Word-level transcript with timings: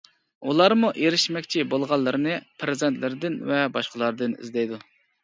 ئۇلارمۇ 0.51 0.87
ئېرىشمەكچى 1.01 1.65
بولغانلىرىنى 1.73 2.37
پەرزەنتلىرىدىن 2.63 3.37
ۋە 3.51 3.61
باشقىلاردىن 3.77 4.35
ئىزدەيدۇ. 4.39 4.81